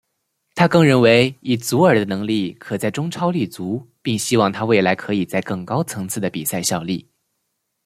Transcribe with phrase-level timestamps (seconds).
[0.55, 7.07] 他更认为以祖尔的能力可在中超立足并希望他未来可以在更高层次的比赛效力。